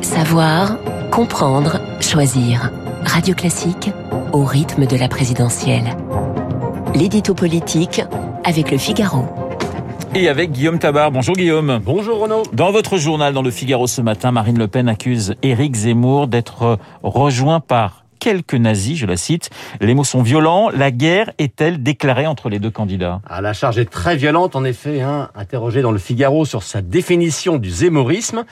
Savoir, 0.00 0.76
comprendre, 1.10 1.80
choisir. 2.00 2.70
Radio 3.04 3.34
Classique 3.34 3.90
au 4.32 4.44
rythme 4.44 4.86
de 4.86 4.96
la 4.96 5.08
présidentielle. 5.08 5.96
L'édito 6.94 7.34
politique 7.34 8.02
avec 8.44 8.70
le 8.70 8.78
Figaro. 8.78 9.24
Et 10.14 10.28
avec 10.28 10.52
Guillaume 10.52 10.78
Tabar. 10.78 11.10
Bonjour 11.10 11.34
Guillaume. 11.34 11.80
Bonjour 11.84 12.20
Renaud. 12.20 12.42
Dans 12.52 12.70
votre 12.70 12.96
journal 12.96 13.34
dans 13.34 13.42
le 13.42 13.50
Figaro 13.50 13.86
ce 13.86 14.00
matin, 14.00 14.30
Marine 14.30 14.58
Le 14.58 14.68
Pen 14.68 14.88
accuse 14.88 15.34
Éric 15.42 15.74
Zemmour 15.74 16.28
d'être 16.28 16.78
rejoint 17.02 17.60
par 17.60 18.04
quelques 18.18 18.54
nazis, 18.54 18.98
je 18.98 19.06
la 19.06 19.16
cite. 19.16 19.50
Les 19.80 19.94
mots 19.94 20.04
sont 20.04 20.22
violents. 20.22 20.70
La 20.70 20.90
guerre 20.90 21.32
est-elle 21.38 21.82
déclarée 21.82 22.26
entre 22.26 22.48
les 22.48 22.58
deux 22.58 22.70
candidats? 22.70 23.20
Ah, 23.28 23.40
La 23.40 23.52
charge 23.52 23.78
est 23.78 23.90
très 23.90 24.16
violente, 24.16 24.56
en 24.56 24.64
effet. 24.64 25.00
Hein. 25.00 25.30
Interrogé 25.34 25.82
dans 25.82 25.92
le 25.92 25.98
Figaro 25.98 26.44
sur 26.44 26.62
sa 26.62 26.82
définition 26.82 27.56
du 27.56 27.70
zémorisme, 27.70 28.44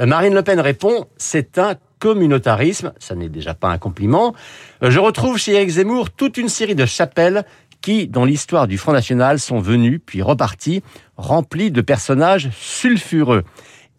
euh, 0.00 0.06
Marine 0.06 0.34
Le 0.34 0.42
Pen 0.42 0.60
répond 0.60 1.06
c'est 1.16 1.58
un 1.58 1.74
communautarisme. 1.98 2.92
Ça 2.98 3.14
n'est 3.14 3.28
déjà 3.28 3.54
pas 3.54 3.68
un 3.68 3.78
compliment. 3.78 4.34
Euh, 4.82 4.90
je 4.90 4.98
retrouve 4.98 5.38
chez 5.38 5.54
Éric 5.54 5.70
Zemmour 5.70 6.10
toute 6.10 6.36
une 6.36 6.48
série 6.48 6.74
de 6.74 6.86
chapelles 6.86 7.44
qui, 7.80 8.08
dans 8.08 8.24
l'histoire 8.24 8.66
du 8.66 8.78
Front 8.78 8.92
National, 8.92 9.38
sont 9.38 9.58
venues 9.58 9.98
puis 9.98 10.22
reparties, 10.22 10.82
remplies 11.16 11.70
de 11.70 11.80
personnages 11.80 12.50
sulfureux. 12.58 13.44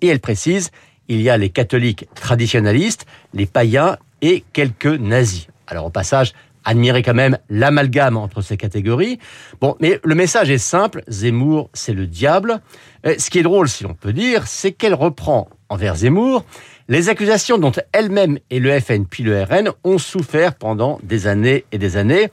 Et 0.02 0.08
elle 0.08 0.20
précise, 0.20 0.72
il 1.08 1.22
y 1.22 1.30
a 1.30 1.38
les 1.38 1.50
catholiques 1.50 2.08
traditionnalistes, 2.16 3.06
les 3.34 3.46
païens 3.46 3.98
et 4.22 4.44
quelques 4.54 4.86
nazis. 4.86 5.48
Alors 5.68 5.86
au 5.86 5.90
passage, 5.90 6.34
admirez 6.66 7.04
quand 7.04 7.14
même 7.14 7.38
l'amalgame 7.50 8.18
entre 8.18 8.42
ces 8.42 8.58
catégories. 8.58 9.20
Bon, 9.62 9.76
mais 9.80 10.00
le 10.04 10.16
message 10.16 10.50
est 10.50 10.58
simple, 10.58 11.04
Zemmour, 11.08 11.70
c'est 11.74 11.94
le 11.94 12.08
diable. 12.08 12.60
Euh, 13.06 13.16
ce 13.18 13.30
qui 13.30 13.40
est 13.40 13.44
drôle, 13.44 13.70
si 13.70 13.84
l'on 13.84 13.94
peut 13.94 14.14
dire, 14.14 14.48
c'est 14.48 14.72
qu'elle 14.72 14.96
reprend 14.96 15.48
envers 15.70 15.96
Zemmour 15.96 16.44
les 16.88 17.10
accusations 17.10 17.58
dont 17.58 17.72
elle-même 17.94 18.38
et 18.52 18.60
le 18.60 18.80
FN 18.80 19.06
puis 19.06 19.24
le 19.24 19.42
RN 19.42 19.72
ont 19.84 19.98
souffert 19.98 20.54
pendant 20.54 21.00
des 21.04 21.26
années 21.26 21.66
et 21.72 21.78
des 21.78 21.98
années. 21.98 22.30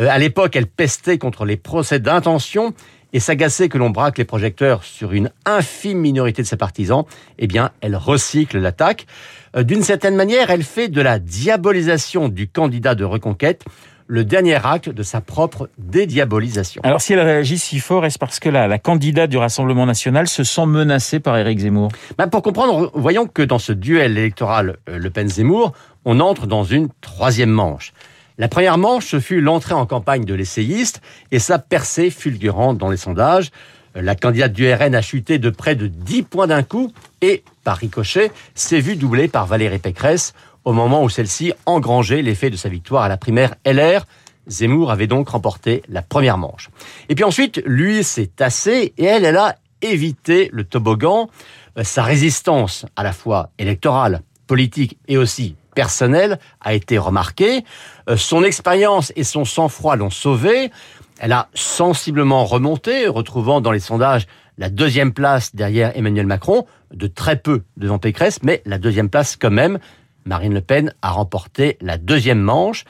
Euh, 0.00 0.08
à 0.10 0.18
l'époque, 0.18 0.56
elle 0.56 0.66
pestait 0.66 1.18
contre 1.18 1.44
les 1.44 1.56
procès 1.56 2.00
d'intention 2.00 2.74
et 3.12 3.20
s'agaçait 3.20 3.68
que 3.68 3.78
l'on 3.78 3.90
braque 3.90 4.18
les 4.18 4.24
projecteurs 4.24 4.84
sur 4.84 5.12
une 5.12 5.30
infime 5.44 5.98
minorité 5.98 6.42
de 6.42 6.46
ses 6.46 6.56
partisans. 6.56 7.04
Eh 7.38 7.46
bien, 7.46 7.70
elle 7.80 7.96
recycle 7.96 8.58
l'attaque. 8.58 9.06
Euh, 9.56 9.62
d'une 9.62 9.82
certaine 9.82 10.16
manière, 10.16 10.50
elle 10.50 10.62
fait 10.62 10.88
de 10.88 11.00
la 11.00 11.18
diabolisation 11.18 12.28
du 12.28 12.48
candidat 12.48 12.94
de 12.94 13.04
reconquête 13.04 13.64
le 14.06 14.24
dernier 14.24 14.58
acte 14.62 14.90
de 14.90 15.02
sa 15.02 15.20
propre 15.20 15.70
dédiabolisation. 15.78 16.82
Alors 16.84 17.00
si 17.00 17.14
elle 17.14 17.20
réagit 17.20 17.58
si 17.58 17.78
fort, 17.78 18.04
est-ce 18.04 18.18
parce 18.18 18.40
que 18.40 18.48
la, 18.48 18.66
la 18.68 18.78
candidate 18.78 19.30
du 19.30 19.38
Rassemblement 19.38 19.86
national 19.86 20.28
se 20.28 20.44
sent 20.44 20.66
menacée 20.66 21.20
par 21.20 21.36
Éric 21.38 21.60
Zemmour? 21.60 21.90
Ben 22.18 22.26
Pour 22.28 22.42
comprendre, 22.42 22.90
voyons 22.94 23.26
que 23.26 23.42
dans 23.42 23.58
ce 23.58 23.72
duel 23.72 24.18
électoral 24.18 24.76
euh, 24.88 24.98
Le 24.98 25.08
Pen-Zemmour, 25.08 25.72
on 26.04 26.20
entre 26.20 26.46
dans 26.46 26.64
une 26.64 26.88
troisième 27.00 27.50
manche. 27.50 27.92
La 28.38 28.48
première 28.48 28.78
manche, 28.78 29.06
ce 29.06 29.20
fut 29.20 29.40
l'entrée 29.40 29.74
en 29.74 29.86
campagne 29.86 30.24
de 30.24 30.34
l'essayiste 30.34 31.00
et 31.30 31.38
sa 31.38 31.58
percée 31.58 32.10
fulgurante 32.10 32.78
dans 32.78 32.90
les 32.90 32.96
sondages. 32.96 33.50
La 33.94 34.14
candidate 34.14 34.52
du 34.52 34.72
RN 34.72 34.94
a 34.94 35.02
chuté 35.02 35.38
de 35.38 35.50
près 35.50 35.74
de 35.74 35.86
10 35.86 36.22
points 36.22 36.46
d'un 36.46 36.62
coup 36.62 36.92
et, 37.20 37.44
par 37.62 37.76
ricochet, 37.76 38.32
s'est 38.54 38.80
vue 38.80 38.96
doublée 38.96 39.28
par 39.28 39.46
Valérie 39.46 39.78
Pécresse 39.78 40.32
au 40.64 40.72
moment 40.72 41.02
où 41.02 41.08
celle-ci 41.08 41.52
engrangeait 41.66 42.22
l'effet 42.22 42.48
de 42.48 42.56
sa 42.56 42.68
victoire 42.68 43.02
à 43.02 43.08
la 43.08 43.16
primaire 43.16 43.54
LR. 43.66 44.06
Zemmour 44.48 44.90
avait 44.90 45.06
donc 45.06 45.28
remporté 45.28 45.82
la 45.88 46.02
première 46.02 46.38
manche. 46.38 46.70
Et 47.08 47.14
puis 47.14 47.24
ensuite, 47.24 47.62
lui 47.66 48.02
s'est 48.02 48.28
tassé 48.28 48.94
et 48.96 49.04
elle, 49.04 49.24
elle 49.24 49.36
a 49.36 49.56
évité 49.82 50.48
le 50.52 50.64
toboggan. 50.64 51.28
Euh, 51.78 51.84
sa 51.84 52.02
résistance, 52.02 52.86
à 52.96 53.02
la 53.02 53.12
fois 53.12 53.50
électorale, 53.58 54.22
politique 54.46 54.98
et 55.08 55.16
aussi 55.16 55.56
personnelle, 55.74 56.38
a 56.60 56.74
été 56.74 56.98
remarquée. 56.98 57.64
Euh, 58.08 58.16
son 58.16 58.44
expérience 58.44 59.12
et 59.16 59.24
son 59.24 59.44
sang-froid 59.44 59.96
l'ont 59.96 60.10
sauvée. 60.10 60.70
Elle 61.18 61.32
a 61.32 61.48
sensiblement 61.54 62.44
remonté, 62.44 63.06
retrouvant 63.06 63.60
dans 63.60 63.72
les 63.72 63.80
sondages 63.80 64.26
la 64.58 64.68
deuxième 64.68 65.12
place 65.12 65.54
derrière 65.54 65.96
Emmanuel 65.96 66.26
Macron, 66.26 66.66
de 66.92 67.06
très 67.06 67.36
peu 67.36 67.62
devant 67.76 67.98
Pécresse, 67.98 68.40
mais 68.42 68.62
la 68.66 68.78
deuxième 68.78 69.08
place 69.08 69.36
quand 69.36 69.50
même. 69.50 69.78
Marine 70.24 70.54
Le 70.54 70.60
Pen 70.60 70.94
a 71.02 71.10
remporté 71.10 71.78
la 71.80 71.98
deuxième 71.98 72.40
manche. 72.40 72.84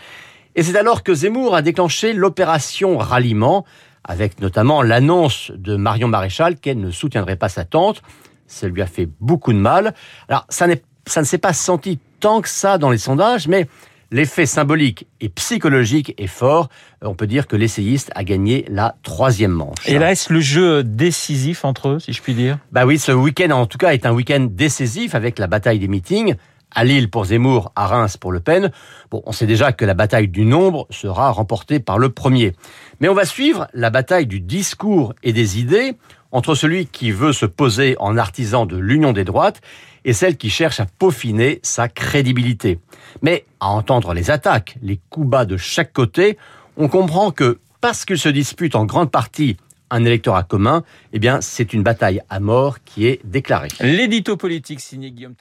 Et 0.54 0.62
c'est 0.62 0.76
alors 0.76 1.02
que 1.02 1.14
Zemmour 1.14 1.54
a 1.54 1.62
déclenché 1.62 2.12
l'opération 2.12 2.98
ralliement, 2.98 3.64
avec 4.04 4.40
notamment 4.40 4.82
l'annonce 4.82 5.50
de 5.54 5.76
Marion 5.76 6.08
Maréchal 6.08 6.56
qu'elle 6.56 6.80
ne 6.80 6.90
soutiendrait 6.90 7.36
pas 7.36 7.48
sa 7.48 7.64
tante. 7.64 8.02
Ça 8.46 8.68
lui 8.68 8.82
a 8.82 8.86
fait 8.86 9.08
beaucoup 9.20 9.52
de 9.52 9.58
mal. 9.58 9.94
Alors, 10.28 10.44
ça, 10.48 10.66
ça 11.06 11.20
ne 11.20 11.26
s'est 11.26 11.38
pas 11.38 11.54
senti 11.54 11.98
tant 12.22 12.40
que 12.40 12.48
ça 12.48 12.78
dans 12.78 12.90
les 12.90 12.98
sondages, 12.98 13.48
mais 13.48 13.66
l'effet 14.12 14.46
symbolique 14.46 15.08
et 15.20 15.28
psychologique 15.28 16.14
est 16.18 16.28
fort. 16.28 16.68
On 17.02 17.14
peut 17.14 17.26
dire 17.26 17.48
que 17.48 17.56
l'essayiste 17.56 18.12
a 18.14 18.22
gagné 18.22 18.64
la 18.68 18.94
troisième 19.02 19.50
manche. 19.50 19.86
Et 19.86 19.98
là, 19.98 20.12
est-ce 20.12 20.32
le 20.32 20.38
jeu 20.38 20.84
décisif 20.84 21.64
entre 21.64 21.88
eux, 21.88 21.98
si 21.98 22.12
je 22.12 22.22
puis 22.22 22.34
dire? 22.34 22.58
Bah 22.70 22.86
oui, 22.86 23.00
ce 23.00 23.10
week-end 23.10 23.50
en 23.50 23.66
tout 23.66 23.76
cas 23.76 23.92
est 23.92 24.06
un 24.06 24.12
week-end 24.12 24.46
décisif 24.48 25.16
avec 25.16 25.40
la 25.40 25.48
bataille 25.48 25.80
des 25.80 25.88
meetings 25.88 26.36
à 26.74 26.84
Lille 26.84 27.10
pour 27.10 27.26
Zemmour, 27.26 27.72
à 27.76 27.86
Reims 27.86 28.16
pour 28.16 28.32
Le 28.32 28.40
Pen. 28.40 28.70
Bon, 29.10 29.22
on 29.26 29.32
sait 29.32 29.46
déjà 29.46 29.72
que 29.72 29.84
la 29.84 29.94
bataille 29.94 30.28
du 30.28 30.44
nombre 30.44 30.86
sera 30.90 31.30
remportée 31.30 31.80
par 31.80 31.98
le 31.98 32.08
premier. 32.08 32.54
Mais 33.00 33.08
on 33.08 33.14
va 33.14 33.24
suivre 33.24 33.68
la 33.74 33.90
bataille 33.90 34.26
du 34.26 34.40
discours 34.40 35.14
et 35.22 35.32
des 35.32 35.58
idées 35.58 35.96
entre 36.30 36.54
celui 36.54 36.86
qui 36.86 37.12
veut 37.12 37.32
se 37.32 37.46
poser 37.46 37.96
en 38.00 38.16
artisan 38.16 38.66
de 38.66 38.76
l'union 38.76 39.12
des 39.12 39.24
droites 39.24 39.60
et 40.04 40.12
celle 40.12 40.36
qui 40.36 40.50
cherche 40.50 40.80
à 40.80 40.86
peaufiner 40.86 41.60
sa 41.62 41.88
crédibilité. 41.88 42.78
Mais 43.20 43.44
à 43.60 43.68
entendre 43.68 44.14
les 44.14 44.30
attaques, 44.30 44.76
les 44.82 44.98
coups 45.10 45.28
bas 45.28 45.44
de 45.44 45.56
chaque 45.56 45.92
côté, 45.92 46.38
on 46.76 46.88
comprend 46.88 47.30
que 47.30 47.60
parce 47.80 48.04
qu'ils 48.04 48.18
se 48.18 48.28
disputent 48.28 48.76
en 48.76 48.86
grande 48.86 49.10
partie 49.10 49.56
un 49.90 50.04
électorat 50.04 50.42
commun, 50.42 50.84
eh 51.12 51.18
bien, 51.18 51.40
c'est 51.42 51.74
une 51.74 51.82
bataille 51.82 52.22
à 52.30 52.40
mort 52.40 52.82
qui 52.82 53.06
est 53.06 53.20
déclarée. 53.24 53.68
L'édito 53.80 54.38
politique 54.38 54.80
signé 54.80 55.10
Guillaume. 55.10 55.34